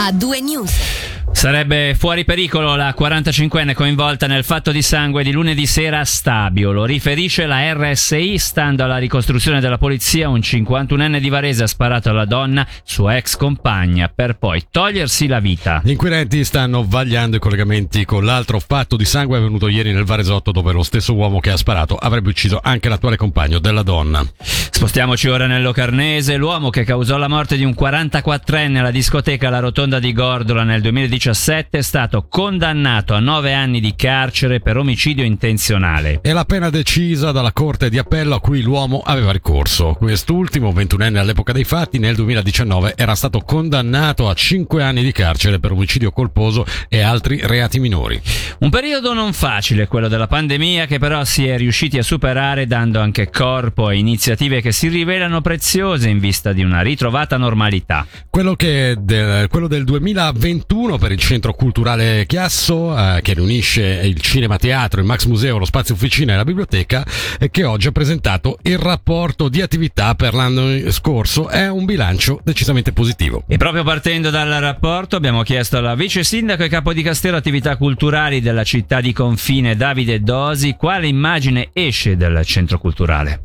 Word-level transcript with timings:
a 0.00 0.10
due 0.12 0.40
news. 0.40 0.99
Sarebbe 1.32 1.94
fuori 1.94 2.26
pericolo 2.26 2.76
la 2.76 2.94
45enne 2.96 3.72
coinvolta 3.72 4.26
nel 4.26 4.44
fatto 4.44 4.72
di 4.72 4.82
sangue 4.82 5.22
di 5.22 5.32
lunedì 5.32 5.64
sera 5.64 6.00
a 6.00 6.04
Stabio. 6.04 6.70
Lo 6.70 6.84
riferisce 6.84 7.46
la 7.46 7.72
RSI. 7.72 8.36
Stando 8.36 8.84
alla 8.84 8.98
ricostruzione 8.98 9.58
della 9.60 9.78
polizia, 9.78 10.28
un 10.28 10.40
51enne 10.40 11.18
di 11.18 11.30
Varese 11.30 11.62
ha 11.62 11.66
sparato 11.66 12.10
alla 12.10 12.26
donna, 12.26 12.66
sua 12.82 13.16
ex 13.16 13.36
compagna, 13.36 14.12
per 14.14 14.36
poi 14.36 14.66
togliersi 14.70 15.28
la 15.28 15.40
vita. 15.40 15.80
Gli 15.82 15.92
inquirenti 15.92 16.44
stanno 16.44 16.84
vagliando 16.86 17.36
i 17.36 17.40
collegamenti 17.40 18.04
con 18.04 18.24
l'altro 18.24 18.60
fatto 18.60 18.96
di 18.96 19.06
sangue 19.06 19.38
avvenuto 19.38 19.68
ieri 19.68 19.94
nel 19.94 20.04
Varesotto, 20.04 20.52
dove 20.52 20.72
lo 20.72 20.82
stesso 20.82 21.14
uomo 21.14 21.40
che 21.40 21.50
ha 21.50 21.56
sparato 21.56 21.96
avrebbe 21.96 22.28
ucciso 22.28 22.60
anche 22.62 22.90
l'attuale 22.90 23.16
compagno 23.16 23.58
della 23.60 23.82
donna. 23.82 24.22
Spostiamoci 24.40 25.28
ora 25.28 25.46
nel 25.46 25.62
Locarnese. 25.62 26.36
L'uomo 26.36 26.68
che 26.68 26.84
causò 26.84 27.16
la 27.16 27.28
morte 27.28 27.56
di 27.56 27.64
un 27.64 27.74
44enne 27.78 28.76
alla 28.76 28.90
discoteca 28.90 29.48
La 29.48 29.60
Rotonda 29.60 29.98
di 29.98 30.12
Gordola 30.12 30.64
nel 30.64 30.82
2017 30.82 31.28
2017 31.30 31.78
è 31.78 31.82
stato 31.82 32.26
condannato 32.28 33.14
a 33.14 33.20
nove 33.20 33.52
anni 33.52 33.80
di 33.80 33.94
carcere 33.94 34.60
per 34.60 34.76
omicidio 34.76 35.24
intenzionale. 35.24 36.20
È 36.22 36.32
la 36.32 36.44
pena 36.44 36.70
decisa 36.70 37.30
dalla 37.30 37.52
Corte 37.52 37.88
di 37.88 37.98
Appello 37.98 38.34
a 38.34 38.40
cui 38.40 38.62
l'uomo 38.62 39.00
aveva 39.04 39.30
ricorso. 39.30 39.94
Quest'ultimo, 39.94 40.72
21enne 40.72 41.16
all'epoca 41.16 41.52
dei 41.52 41.64
fatti, 41.64 41.98
nel 41.98 42.16
2019 42.16 42.94
era 42.96 43.14
stato 43.14 43.40
condannato 43.40 44.28
a 44.28 44.34
cinque 44.34 44.82
anni 44.82 45.02
di 45.02 45.12
carcere 45.12 45.60
per 45.60 45.72
omicidio 45.72 46.10
colposo 46.10 46.66
e 46.88 47.00
altri 47.00 47.40
reati 47.44 47.78
minori. 47.78 48.20
Un 48.60 48.70
periodo 48.70 49.12
non 49.14 49.32
facile, 49.32 49.86
quello 49.86 50.08
della 50.08 50.26
pandemia, 50.26 50.86
che 50.86 50.98
però 50.98 51.24
si 51.24 51.46
è 51.46 51.56
riusciti 51.56 51.98
a 51.98 52.02
superare 52.02 52.66
dando 52.66 53.00
anche 53.00 53.30
corpo 53.30 53.86
a 53.86 53.94
iniziative 53.94 54.60
che 54.60 54.72
si 54.72 54.88
rivelano 54.88 55.40
preziose 55.40 56.08
in 56.08 56.18
vista 56.18 56.52
di 56.52 56.62
una 56.62 56.80
ritrovata 56.80 57.36
normalità. 57.36 58.06
Quello, 58.28 58.56
del, 58.56 59.46
quello 59.48 59.68
del 59.68 59.84
2021 59.84 60.98
per 60.98 61.09
il 61.12 61.18
centro 61.18 61.52
culturale 61.52 62.24
Chiasso 62.26 62.96
eh, 62.96 63.20
che 63.22 63.34
riunisce 63.34 64.00
il 64.04 64.20
cinema 64.20 64.56
teatro, 64.56 65.00
il 65.00 65.06
Max 65.06 65.26
Museo, 65.26 65.58
lo 65.58 65.64
spazio 65.64 65.94
officina 65.94 66.32
e 66.32 66.36
la 66.36 66.44
biblioteca 66.44 67.04
e 67.38 67.50
che 67.50 67.64
oggi 67.64 67.88
ha 67.88 67.92
presentato 67.92 68.58
il 68.62 68.78
rapporto 68.78 69.48
di 69.48 69.60
attività 69.60 70.14
per 70.14 70.34
l'anno 70.34 70.90
scorso. 70.90 71.48
È 71.48 71.68
un 71.68 71.84
bilancio 71.84 72.40
decisamente 72.42 72.92
positivo. 72.92 73.44
E 73.46 73.56
proprio 73.56 73.82
partendo 73.82 74.30
dal 74.30 74.48
rapporto 74.60 75.16
abbiamo 75.16 75.42
chiesto 75.42 75.78
alla 75.78 75.94
vice 75.94 76.22
sindaco 76.22 76.62
e 76.64 76.68
capo 76.68 76.92
di 76.92 77.02
Castero 77.02 77.36
attività 77.36 77.76
culturali 77.76 78.40
della 78.40 78.64
città 78.64 79.00
di 79.00 79.12
confine 79.12 79.76
Davide 79.76 80.20
Dosi 80.20 80.74
quale 80.74 81.06
immagine 81.06 81.70
esce 81.72 82.16
dal 82.16 82.44
centro 82.44 82.78
culturale. 82.78 83.42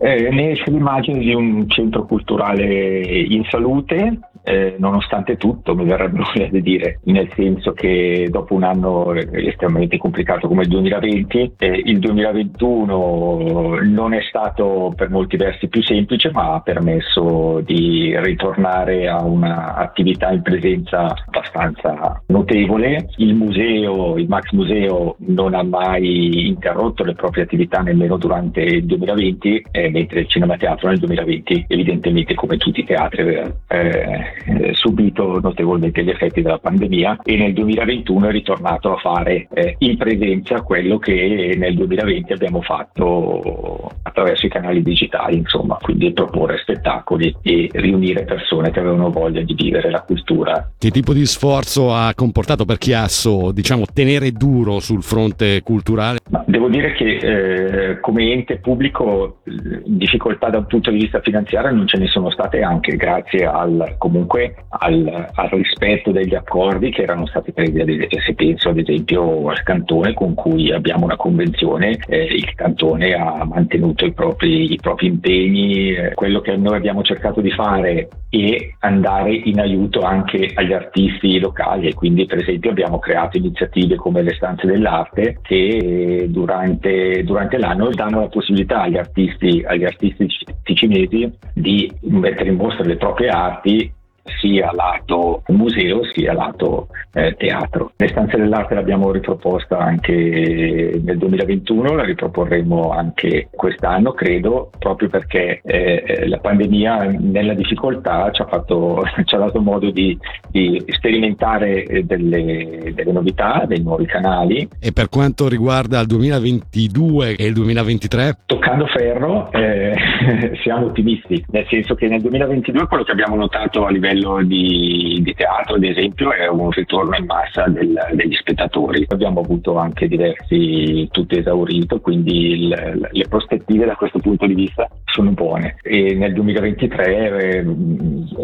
Eh, 0.00 0.30
ne 0.30 0.50
esce 0.50 0.70
l'immagine 0.70 1.20
di 1.20 1.32
un 1.32 1.68
centro 1.68 2.04
culturale 2.06 3.02
in 3.02 3.44
salute 3.48 4.18
eh, 4.42 4.76
nonostante 4.78 5.36
tutto, 5.36 5.74
mi 5.74 5.84
verrebbe 5.84 6.22
da 6.50 6.58
dire, 6.58 7.00
nel 7.04 7.30
senso 7.34 7.72
che 7.72 8.28
dopo 8.30 8.54
un 8.54 8.64
anno 8.64 9.12
estremamente 9.14 9.98
complicato 9.98 10.48
come 10.48 10.62
il 10.62 10.68
2020, 10.68 11.52
eh, 11.58 11.82
il 11.84 11.98
2021 11.98 13.78
non 13.82 14.14
è 14.14 14.20
stato 14.22 14.92
per 14.96 15.10
molti 15.10 15.36
versi 15.36 15.68
più 15.68 15.82
semplice, 15.82 16.30
ma 16.32 16.54
ha 16.54 16.60
permesso 16.60 17.60
di 17.60 18.14
ritornare 18.18 19.08
a 19.08 19.22
un'attività 19.22 20.30
in 20.30 20.42
presenza 20.42 21.14
abbastanza 21.26 22.22
notevole. 22.26 23.08
Il 23.16 23.34
museo, 23.34 24.16
il 24.16 24.28
Max 24.28 24.50
Museo, 24.52 25.16
non 25.18 25.54
ha 25.54 25.62
mai 25.62 26.48
interrotto 26.48 27.04
le 27.04 27.14
proprie 27.14 27.44
attività 27.44 27.80
nemmeno 27.80 28.16
durante 28.16 28.60
il 28.60 28.84
2020, 28.86 29.66
eh, 29.70 29.90
mentre 29.90 30.20
il 30.20 30.28
Cinema 30.28 30.56
Teatro 30.56 30.88
nel 30.88 30.98
2020 30.98 31.66
evidentemente 31.68 32.34
come 32.34 32.56
tutti 32.56 32.80
i 32.80 32.84
teatri 32.84 33.40
eh, 33.68 34.31
eh, 34.46 34.70
subito 34.74 35.40
notevolmente 35.40 36.02
gli 36.02 36.10
effetti 36.10 36.42
della 36.42 36.58
pandemia 36.58 37.20
e 37.24 37.36
nel 37.36 37.52
2021 37.52 38.28
è 38.28 38.30
ritornato 38.30 38.92
a 38.94 38.98
fare 38.98 39.48
eh, 39.52 39.76
in 39.78 39.96
presenza 39.96 40.62
quello 40.62 40.98
che 40.98 41.54
nel 41.56 41.74
2020 41.74 42.32
abbiamo 42.32 42.62
fatto 42.62 43.90
attraverso 44.02 44.46
i 44.46 44.50
canali 44.50 44.82
digitali, 44.82 45.36
insomma, 45.36 45.76
quindi 45.80 46.12
proporre 46.12 46.58
spettacoli 46.58 47.34
e 47.42 47.68
riunire 47.72 48.24
persone 48.24 48.70
che 48.70 48.80
avevano 48.80 49.10
voglia 49.10 49.42
di 49.42 49.54
vivere 49.54 49.90
la 49.90 50.02
cultura. 50.02 50.72
Che 50.78 50.90
tipo 50.90 51.12
di 51.12 51.26
sforzo 51.26 51.92
ha 51.94 52.12
comportato 52.14 52.64
per 52.64 52.78
Chiasso, 52.78 53.52
diciamo, 53.52 53.84
tenere 53.92 54.32
duro 54.32 54.80
sul 54.80 55.02
fronte 55.02 55.62
culturale? 55.62 56.18
Ma 56.30 56.44
devo 56.46 56.68
dire 56.68 56.92
che 56.92 57.16
eh, 57.16 58.00
come 58.00 58.32
ente 58.32 58.58
pubblico 58.58 59.38
difficoltà 59.84 60.48
da 60.48 60.58
un 60.58 60.66
punto 60.66 60.90
di 60.90 60.98
vista 60.98 61.20
finanziario 61.20 61.70
non 61.74 61.86
ce 61.86 61.98
ne 61.98 62.06
sono 62.06 62.30
state 62.30 62.62
anche 62.62 62.96
grazie 62.96 63.44
al 63.46 63.94
comunque 63.98 64.21
comunque 64.22 64.54
al, 64.68 65.28
al, 65.34 65.48
rispetto 65.50 66.12
degli 66.12 66.34
accordi 66.34 66.90
che 66.90 67.02
erano 67.02 67.26
stati 67.26 67.52
presi, 67.52 68.06
se 68.08 68.34
penso 68.34 68.68
ad 68.68 68.78
esempio 68.78 69.48
al 69.48 69.62
cantone 69.62 70.14
con 70.14 70.34
cui 70.34 70.72
abbiamo 70.72 71.04
una 71.04 71.16
convenzione, 71.16 71.98
eh, 72.06 72.24
il 72.24 72.54
cantone 72.54 73.12
ha 73.12 73.44
mantenuto 73.44 74.04
i 74.04 74.12
propri, 74.12 74.72
i 74.72 74.78
propri 74.80 75.08
impegni, 75.08 75.94
eh, 75.94 76.14
quello 76.14 76.40
che 76.40 76.56
noi 76.56 76.76
abbiamo 76.76 77.02
cercato 77.02 77.40
di 77.40 77.50
fare 77.50 78.08
è 78.28 78.74
andare 78.80 79.34
in 79.34 79.60
aiuto 79.60 80.00
anche 80.00 80.52
agli 80.54 80.72
artisti 80.72 81.38
locali 81.38 81.88
e 81.88 81.94
quindi 81.94 82.24
per 82.24 82.38
esempio 82.38 82.70
abbiamo 82.70 82.98
creato 82.98 83.36
iniziative 83.36 83.96
come 83.96 84.22
le 84.22 84.32
stanze 84.34 84.66
dell'arte 84.66 85.38
che 85.42 86.26
durante, 86.28 87.22
durante 87.24 87.58
l'anno 87.58 87.90
danno 87.90 88.20
la 88.20 88.28
possibilità 88.28 88.82
agli 88.82 88.96
artisti, 88.96 89.62
agli 89.66 89.84
artisti 89.84 90.26
ticinesi 90.62 91.30
di 91.52 91.92
mettere 92.04 92.50
in 92.50 92.56
mostra 92.56 92.84
le 92.84 92.96
proprie 92.96 93.28
arti 93.28 93.92
sia 94.40 94.70
lato 94.72 95.42
museo 95.48 96.04
sia 96.12 96.32
lato 96.32 96.88
eh, 97.12 97.34
teatro. 97.36 97.92
Le 97.96 98.08
stanze 98.08 98.36
dell'arte 98.36 98.74
l'abbiamo 98.74 99.10
riproposta 99.10 99.78
anche 99.78 101.00
nel 101.02 101.18
2021, 101.18 101.94
la 101.94 102.04
riproporremo 102.04 102.90
anche 102.90 103.48
quest'anno, 103.50 104.12
credo, 104.12 104.70
proprio 104.78 105.08
perché 105.08 105.60
eh, 105.64 106.26
la 106.26 106.38
pandemia 106.38 107.16
nella 107.18 107.54
difficoltà 107.54 108.30
ci 108.32 108.42
ha, 108.42 108.46
fatto, 108.46 109.02
ci 109.24 109.34
ha 109.34 109.38
dato 109.38 109.60
modo 109.60 109.90
di, 109.90 110.16
di 110.50 110.82
sperimentare 110.88 112.04
delle, 112.04 112.92
delle, 112.94 113.12
novità, 113.12 113.64
dei 113.66 113.82
nuovi 113.82 114.06
canali. 114.06 114.68
E 114.80 114.92
per 114.92 115.08
quanto 115.08 115.48
riguarda 115.48 116.00
il 116.00 116.06
2022 116.06 117.36
e 117.36 117.46
il 117.46 117.54
2023? 117.54 118.38
Toccando 118.46 118.86
ferro, 118.86 119.50
eh, 119.52 119.94
siamo 120.62 120.86
ottimisti, 120.86 121.44
nel 121.50 121.66
senso 121.68 121.94
che 121.94 122.08
nel 122.08 122.20
2022 122.20 122.86
quello 122.86 123.04
che 123.04 123.12
abbiamo 123.12 123.36
notato 123.36 123.84
a 123.84 123.90
livello 123.90 124.11
di, 124.12 125.20
di 125.22 125.34
teatro, 125.34 125.76
ad 125.76 125.84
esempio, 125.84 126.32
è 126.32 126.48
un 126.48 126.70
ritorno 126.70 127.16
in 127.16 127.24
massa 127.24 127.66
del, 127.68 127.94
degli 128.12 128.34
spettatori. 128.34 129.04
Abbiamo 129.08 129.40
avuto 129.40 129.76
anche 129.76 130.08
diversi 130.08 131.08
tutti 131.10 131.38
esaurito, 131.38 132.00
quindi 132.00 132.66
il, 132.66 133.08
le 133.10 133.28
prospettive 133.28 133.86
da 133.86 133.96
questo 133.96 134.18
punto 134.18 134.46
di 134.46 134.54
vista 134.54 134.88
sono 135.04 135.30
buone 135.30 135.76
e 135.82 136.14
nel 136.14 136.32
2023 136.32 137.60
eh, 137.60 137.64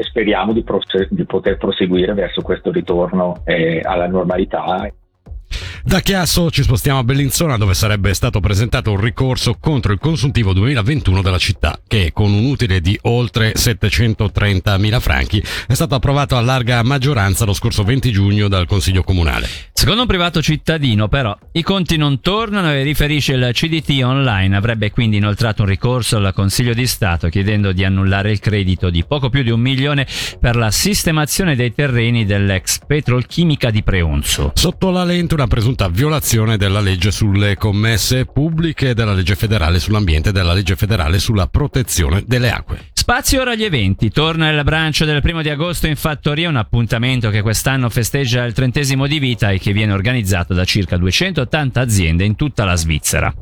speriamo 0.02 0.52
di, 0.52 0.62
prose- 0.62 1.08
di, 1.10 1.24
poter 1.24 1.56
proseguire 1.56 2.12
verso 2.14 2.42
questo 2.42 2.70
ritorno 2.70 3.42
eh, 3.44 3.80
alla 3.82 4.06
normalità. 4.06 4.90
Da 5.84 6.00
Chiasso 6.00 6.50
ci 6.50 6.62
spostiamo 6.62 6.98
a 6.98 7.04
Bellinzona 7.04 7.56
dove 7.56 7.72
sarebbe 7.72 8.12
stato 8.12 8.40
presentato 8.40 8.90
un 8.90 9.00
ricorso 9.00 9.56
contro 9.58 9.92
il 9.92 9.98
consuntivo 9.98 10.52
2021 10.52 11.22
della 11.22 11.38
città 11.38 11.80
che 11.86 12.10
con 12.12 12.32
un 12.32 12.44
utile 12.44 12.80
di 12.80 12.98
oltre 13.02 13.52
730 13.54 14.76
mila 14.76 15.00
franchi 15.00 15.42
è 15.66 15.72
stato 15.72 15.94
approvato 15.94 16.36
a 16.36 16.42
larga 16.42 16.82
maggioranza 16.82 17.46
lo 17.46 17.54
scorso 17.54 17.84
20 17.84 18.10
giugno 18.10 18.48
dal 18.48 18.66
Consiglio 18.66 19.02
Comunale. 19.02 19.48
Secondo 19.72 20.02
un 20.02 20.06
privato 20.06 20.42
cittadino 20.42 21.08
però 21.08 21.34
i 21.52 21.62
conti 21.62 21.96
non 21.96 22.20
tornano 22.20 22.70
e 22.70 22.82
riferisce 22.82 23.32
il 23.32 23.48
CDT 23.50 24.02
online 24.02 24.56
avrebbe 24.56 24.90
quindi 24.90 25.16
inoltrato 25.16 25.62
un 25.62 25.68
ricorso 25.68 26.18
al 26.18 26.34
Consiglio 26.34 26.74
di 26.74 26.86
Stato 26.86 27.28
chiedendo 27.28 27.72
di 27.72 27.84
annullare 27.84 28.30
il 28.30 28.40
credito 28.40 28.90
di 28.90 29.04
poco 29.06 29.30
più 29.30 29.42
di 29.42 29.50
un 29.50 29.60
milione 29.60 30.06
per 30.38 30.56
la 30.56 30.70
sistemazione 30.70 31.56
dei 31.56 31.72
terreni 31.72 32.26
dell'ex 32.26 32.80
petrolchimica 32.86 33.70
di 33.70 33.82
Preunzo. 33.82 34.52
Sotto 34.54 34.90
la 34.90 35.04
lente 35.04 35.36
una 35.38 35.46
presunta 35.46 35.88
violazione 35.88 36.56
della 36.56 36.80
legge 36.80 37.12
sulle 37.12 37.56
commesse 37.56 38.24
pubbliche, 38.24 38.92
della 38.92 39.12
legge 39.12 39.36
federale 39.36 39.78
sull'ambiente 39.78 40.30
e 40.30 40.32
della 40.32 40.52
legge 40.52 40.74
federale 40.74 41.20
sulla 41.20 41.46
protezione 41.46 42.24
delle 42.26 42.50
acque. 42.50 42.88
Spazio 42.92 43.40
ora 43.40 43.52
agli 43.52 43.62
eventi. 43.62 44.10
Torna 44.10 44.50
il 44.50 44.64
brancio 44.64 45.04
del 45.04 45.22
primo 45.22 45.40
di 45.40 45.48
agosto 45.48 45.86
in 45.86 45.94
fattoria, 45.94 46.48
un 46.48 46.56
appuntamento 46.56 47.30
che 47.30 47.42
quest'anno 47.42 47.88
festeggia 47.88 48.44
il 48.44 48.52
trentesimo 48.52 49.06
di 49.06 49.20
vita 49.20 49.50
e 49.50 49.60
che 49.60 49.72
viene 49.72 49.92
organizzato 49.92 50.54
da 50.54 50.64
circa 50.64 50.96
280 50.96 51.80
aziende 51.80 52.24
in 52.24 52.34
tutta 52.34 52.64
la 52.64 52.74
Svizzera. 52.74 53.32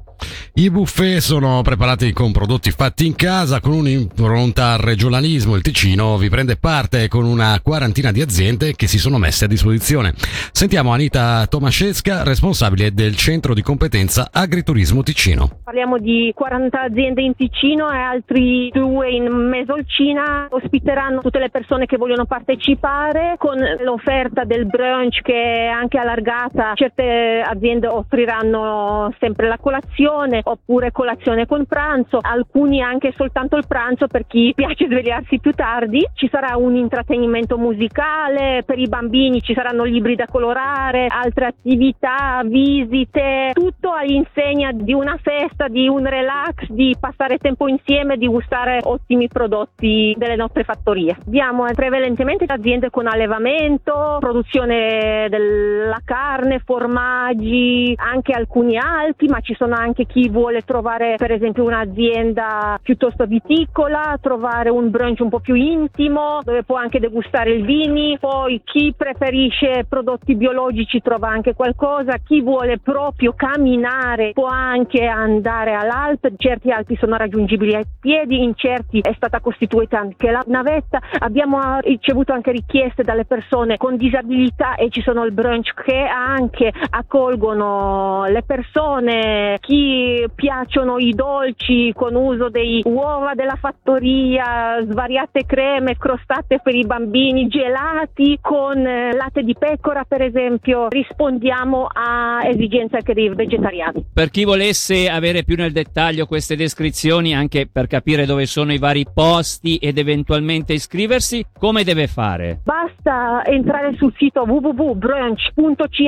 I 0.55 0.71
buffet 0.71 1.19
sono 1.19 1.61
preparati 1.63 2.13
con 2.13 2.33
prodotti 2.33 2.71
fatti 2.71 3.05
in 3.05 3.15
casa, 3.15 3.61
con 3.61 3.73
un'impronta 3.73 4.73
al 4.73 4.79
regionalismo. 4.79 5.55
Il 5.55 5.63
Ticino 5.63 6.17
vi 6.17 6.31
prende 6.31 6.57
parte 6.57 7.09
con 7.09 7.25
una 7.25 7.61
quarantina 7.63 8.11
di 8.11 8.23
aziende 8.23 8.75
che 8.75 8.87
si 8.87 8.99
sono 8.99 9.19
messe 9.19 9.45
a 9.45 9.49
disposizione. 9.49 10.15
Sentiamo 10.53 10.93
Anita 10.93 11.47
Tomascesca, 11.47 12.23
responsabile 12.23 12.95
del 12.95 13.17
centro 13.17 13.53
di 13.53 13.61
competenza 13.61 14.31
Agriturismo 14.33 15.03
Ticino. 15.03 15.59
Parliamo 15.65 15.99
di 15.99 16.33
40 16.35 16.81
aziende 16.81 17.21
in 17.21 17.35
Ticino 17.37 17.93
e 17.93 17.99
altri 17.99 18.71
due 18.73 19.11
in 19.11 19.27
Mesolcina. 19.27 20.47
Ospiteranno 20.49 21.21
tutte 21.21 21.39
le 21.39 21.51
persone 21.51 21.85
che 21.85 21.99
vogliono 21.99 22.25
partecipare 22.25 23.35
con 23.37 23.59
l'offerta 23.85 24.45
del 24.45 24.67
brunch 24.67 25.21
che 25.21 25.35
è 25.35 25.67
anche 25.67 25.99
allargata. 25.99 26.73
Certe 26.75 27.43
aziende 27.47 27.89
offriranno 27.89 29.15
sempre 29.19 29.49
la 29.49 29.59
colazione 29.59 30.05
oppure 30.09 30.93
colazione 30.93 31.47
con 31.47 31.65
pranzo, 31.67 32.19
alcuni 32.21 32.81
anche 32.81 33.13
soltanto 33.17 33.57
il 33.57 33.67
pranzo 33.67 34.07
per 34.07 34.27
chi 34.27 34.53
piace 34.57 34.87
svegliarsi 34.87 35.39
più 35.39 35.53
tardi. 35.53 36.07
Ci 36.15 36.29
sarà 36.31 36.57
un 36.57 36.77
intrattenimento 36.77 37.59
musicale, 37.59 38.63
per 38.65 38.79
i 38.79 38.89
bambini 38.89 39.43
ci 39.43 39.55
saranno 39.55 39.85
libri 39.85 40.15
da 40.15 40.27
colorare, 40.27 41.07
altre 41.09 41.47
attività, 41.47 42.43
visite, 42.45 43.51
tutto 43.53 43.93
all'insegna 43.93 44.73
di 44.73 44.93
una 44.93 45.19
festa, 45.21 45.69
di 45.69 45.89
un 45.89 46.07
relax, 46.07 46.67
di 46.69 46.97
passare 46.99 47.39
tempo 47.39 47.69
insieme, 47.69 48.17
di 48.17 48.27
gustare 48.27 48.81
ottimi 48.83 49.29
prodotti 49.29 50.15
delle 50.17 50.37
nostre 50.37 50.65
fattorie. 50.65 51.17
Abbiamo 51.27 51.65
prevalentemente 51.75 52.45
aziende 52.47 52.91
con 52.91 53.07
allevamento, 53.07 54.17
produzione 54.21 55.27
della 55.29 56.01
carne, 56.05 56.61
formaggi, 56.65 57.95
anche 57.97 58.33
alcuni 58.33 58.77
alti, 58.79 59.27
ma 59.27 59.41
ci 59.41 59.55
sono 59.55 59.75
anche 59.75 59.96
chi 60.05 60.29
vuole 60.29 60.63
trovare 60.63 61.15
per 61.17 61.33
esempio 61.33 61.65
un'azienda 61.65 62.79
piuttosto 62.83 63.25
viticola, 63.25 64.19
trovare 64.21 64.69
un 64.69 64.91
brunch 64.91 65.21
un 65.21 65.31
po' 65.31 65.41
più 65.41 65.55
intimo 65.55 66.41
dove 66.43 66.65
può 66.65 66.77
anche 66.77 67.01
degustare 67.01 67.53
il 67.53 67.65
vini, 67.65 68.19
poi 68.19 68.61
chi 68.65 68.93
preferisce 68.97 69.87
prodotti 69.89 70.35
biologici 70.35 71.01
trova 71.01 71.29
anche 71.29 71.55
qualcosa, 71.55 72.19
chi 72.19 72.43
vuole 72.43 72.79
proprio 72.79 73.33
camminare 73.35 74.33
può 74.33 74.47
anche 74.47 75.07
andare 75.07 75.73
all'Alp, 75.73 76.33
certi 76.37 76.71
Alpi 76.71 76.97
sono 76.97 77.17
raggiungibili 77.17 77.75
a 77.75 77.83
piedi, 77.99 78.43
in 78.43 78.55
certi 78.55 79.01
è 79.01 79.13
stata 79.15 79.41
costituita 79.41 79.99
anche 79.99 80.31
la 80.31 80.43
navetta, 80.47 81.01
abbiamo 81.21 81.79
ricevuto 81.81 82.33
anche 82.33 82.51
richieste 82.51 83.03
dalle 83.03 83.25
persone 83.25 83.77
con 83.77 83.97
disabilità 83.97 84.75
e 84.75 84.91
ci 84.91 85.01
sono 85.01 85.25
il 85.25 85.33
brunch 85.33 85.73
che 85.83 86.01
anche 86.01 86.73
accolgono 86.91 88.25
le 88.27 88.43
persone, 88.43 89.59
chi 89.61 89.86
piacciono 90.35 90.99
i 90.99 91.13
dolci 91.13 91.93
con 91.95 92.15
uso 92.15 92.49
dei 92.49 92.83
uova 92.85 93.35
della 93.35 93.57
fattoria, 93.57 94.85
svariate 94.89 95.45
creme, 95.47 95.97
crostate 95.97 96.61
per 96.63 96.75
i 96.75 96.85
bambini, 96.85 97.49
gelati 97.49 98.39
con 98.41 98.85
eh, 98.85 99.13
latte 99.13 99.43
di 99.43 99.55
pecora 99.59 100.05
per 100.05 100.23
esempio, 100.23 100.89
rispondiamo 100.89 101.87
a 101.93 102.41
esigenze 102.47 102.97
anche 102.97 103.15
dei 103.15 103.29
vegetariani. 103.29 104.05
Per 104.13 104.31
chi 104.31 104.45
volesse 104.45 105.09
avere 105.09 105.45
più 105.45 105.57
nel 105.57 105.73
dettaglio 105.73 106.27
queste 106.27 106.57
descrizioni, 106.57 107.35
anche 107.35 107.69
per 107.71 107.87
capire 107.87 108.27
dove 108.27 108.47
sono 108.47 108.73
i 108.73 108.79
vari 108.79 109.05
posti 109.13 109.77
ed 109.77 109.99
eventualmente 109.99 110.73
iscriversi, 110.73 111.45
come 111.59 111.85
deve 111.85 112.07
fare? 112.07 112.61
Basta 112.65 113.45
entrare 113.45 113.95
sul 113.97 114.15
sito 114.17 114.43
www.brunch.ch 114.43 116.05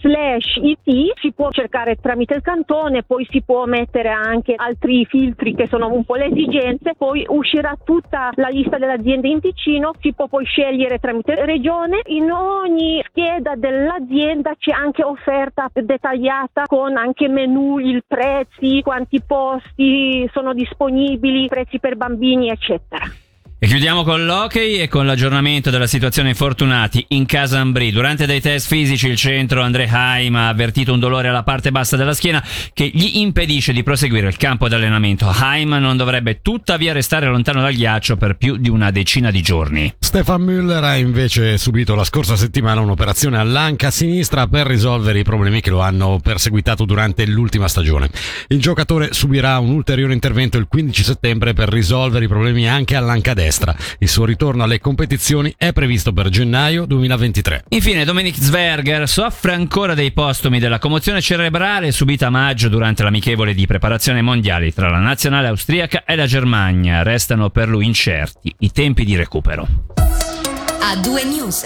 slash 0.00 0.56
it, 0.62 0.80
si 1.20 1.32
può 1.32 1.50
cercare 1.50 1.96
tramite 1.96 2.34
il 2.34 2.42
cantone, 2.42 2.93
poi 3.02 3.26
si 3.30 3.42
può 3.42 3.64
mettere 3.66 4.10
anche 4.10 4.54
altri 4.56 5.04
filtri 5.06 5.54
che 5.54 5.66
sono 5.66 5.92
un 5.92 6.04
po' 6.04 6.14
le 6.14 6.26
esigenze, 6.26 6.94
poi 6.96 7.24
uscirà 7.28 7.76
tutta 7.82 8.30
la 8.34 8.48
lista 8.48 8.78
delle 8.78 8.92
aziende 8.92 9.28
in 9.28 9.40
Ticino, 9.40 9.92
si 10.00 10.12
può 10.12 10.28
poi 10.28 10.44
scegliere 10.44 10.98
tramite 10.98 11.44
regione, 11.44 12.00
in 12.06 12.30
ogni 12.30 13.02
scheda 13.08 13.54
dell'azienda 13.56 14.54
c'è 14.56 14.72
anche 14.72 15.02
offerta 15.02 15.70
dettagliata 15.72 16.64
con 16.66 16.96
anche 16.96 17.28
menu, 17.28 17.78
i 17.78 18.02
prezzi, 18.06 18.80
quanti 18.82 19.20
posti 19.22 20.28
sono 20.32 20.54
disponibili, 20.54 21.48
prezzi 21.48 21.78
per 21.80 21.96
bambini 21.96 22.50
eccetera. 22.50 23.23
E 23.64 23.66
chiudiamo 23.66 24.04
con 24.04 24.26
l'hockey 24.26 24.74
e 24.74 24.88
con 24.88 25.06
l'aggiornamento 25.06 25.70
della 25.70 25.86
situazione 25.86 26.28
infortunati 26.28 27.02
in 27.08 27.24
casa 27.24 27.60
Ambri. 27.60 27.92
Durante 27.92 28.26
dei 28.26 28.42
test 28.42 28.66
fisici 28.66 29.08
il 29.08 29.16
centro 29.16 29.62
Andre 29.62 29.88
Haim 29.88 30.36
ha 30.36 30.48
avvertito 30.48 30.92
un 30.92 30.98
dolore 30.98 31.28
alla 31.28 31.44
parte 31.44 31.70
bassa 31.70 31.96
della 31.96 32.12
schiena 32.12 32.44
che 32.74 32.90
gli 32.92 33.20
impedisce 33.20 33.72
di 33.72 33.82
proseguire 33.82 34.28
il 34.28 34.36
campo 34.36 34.68
d'allenamento. 34.68 35.32
Haim 35.34 35.70
non 35.80 35.96
dovrebbe 35.96 36.40
tuttavia 36.42 36.92
restare 36.92 37.24
lontano 37.24 37.62
dal 37.62 37.72
ghiaccio 37.72 38.18
per 38.18 38.36
più 38.36 38.58
di 38.58 38.68
una 38.68 38.90
decina 38.90 39.30
di 39.30 39.40
giorni. 39.40 39.94
Stefan 39.98 40.42
Müller 40.42 40.84
ha 40.84 40.96
invece 40.96 41.56
subito 41.56 41.94
la 41.94 42.04
scorsa 42.04 42.36
settimana 42.36 42.82
un'operazione 42.82 43.38
all'anca 43.38 43.90
sinistra 43.90 44.46
per 44.46 44.66
risolvere 44.66 45.20
i 45.20 45.24
problemi 45.24 45.62
che 45.62 45.70
lo 45.70 45.80
hanno 45.80 46.20
perseguitato 46.22 46.84
durante 46.84 47.24
l'ultima 47.24 47.66
stagione. 47.66 48.10
Il 48.48 48.60
giocatore 48.60 49.14
subirà 49.14 49.58
un 49.58 49.70
ulteriore 49.70 50.12
intervento 50.12 50.58
il 50.58 50.66
15 50.68 51.02
settembre 51.02 51.54
per 51.54 51.70
risolvere 51.70 52.26
i 52.26 52.28
problemi 52.28 52.68
anche 52.68 52.94
all'anca 52.94 53.32
destra 53.32 53.52
destra. 53.54 53.76
Il 53.98 54.08
suo 54.08 54.24
ritorno 54.24 54.64
alle 54.64 54.80
competizioni 54.80 55.54
è 55.56 55.72
previsto 55.72 56.12
per 56.12 56.28
gennaio 56.28 56.84
2023. 56.86 57.64
Infine, 57.68 58.04
Dominic 58.04 58.36
Zwerger 58.36 59.08
soffre 59.08 59.52
ancora 59.52 59.94
dei 59.94 60.12
postumi 60.12 60.58
della 60.58 60.78
commozione 60.78 61.20
cerebrale 61.20 61.92
subita 61.92 62.26
a 62.26 62.30
maggio 62.30 62.68
durante 62.68 63.02
l'amichevole 63.04 63.54
di 63.54 63.66
preparazione 63.66 64.22
mondiali 64.22 64.74
tra 64.74 64.90
la 64.90 64.98
nazionale 64.98 65.48
austriaca 65.48 66.04
e 66.04 66.16
la 66.16 66.26
Germania. 66.26 67.02
Restano 67.02 67.50
per 67.50 67.68
lui 67.68 67.86
incerti 67.86 68.52
i 68.60 68.72
tempi 68.72 69.04
di 69.04 69.16
recupero. 69.16 69.66
A 70.80 70.96
due 70.96 71.24
news. 71.24 71.62